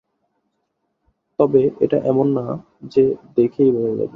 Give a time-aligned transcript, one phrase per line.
[1.39, 2.45] তবে এটা এমন না
[2.91, 3.03] যে
[3.35, 4.05] দেখেই বোঝা যাবে।